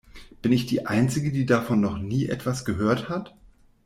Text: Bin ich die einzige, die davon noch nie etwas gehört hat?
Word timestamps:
Bin 0.41 0.51
ich 0.51 0.65
die 0.65 0.87
einzige, 0.87 1.31
die 1.31 1.45
davon 1.45 1.79
noch 1.79 1.99
nie 1.99 2.25
etwas 2.25 2.65
gehört 2.65 3.07
hat? 3.07 3.35